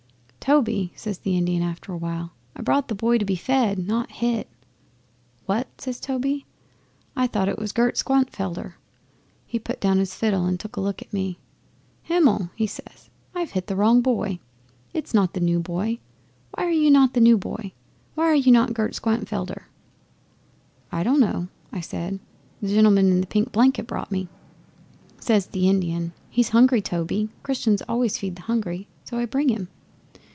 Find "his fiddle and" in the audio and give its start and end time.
9.99-10.59